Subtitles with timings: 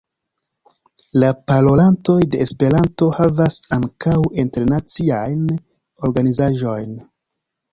[1.23, 5.45] La parolantoj de Esperanto havas ankaŭ internaciajn
[6.11, 6.99] organizaĵojn.